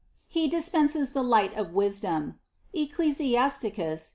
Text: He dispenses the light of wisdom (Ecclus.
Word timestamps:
He 0.25 0.47
dispenses 0.47 1.11
the 1.11 1.21
light 1.21 1.53
of 1.55 1.75
wisdom 1.75 2.39
(Ecclus. 2.73 3.21